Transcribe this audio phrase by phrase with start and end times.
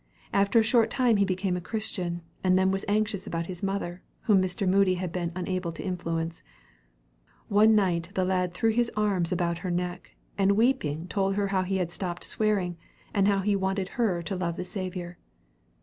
[0.33, 4.01] After a short time he became a Christian, and then was anxious about his mother,
[4.21, 4.67] whom Mr.
[4.67, 6.41] Moody had been unable to influence.
[7.49, 11.61] One night the lad threw his arms about her neck, and weeping told her how
[11.61, 12.77] he had stopped swearing,
[13.13, 15.19] and how he wanted her to love the Saviour.